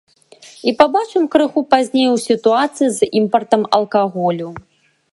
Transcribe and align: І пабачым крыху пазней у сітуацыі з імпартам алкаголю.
І 0.71 0.71
пабачым 0.79 1.27
крыху 1.35 1.63
пазней 1.75 2.07
у 2.13 2.17
сітуацыі 2.25 2.87
з 2.99 3.13
імпартам 3.23 3.61
алкаголю. 3.81 4.49